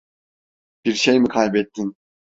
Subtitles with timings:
[0.85, 1.95] Bir şey mi kaybettin?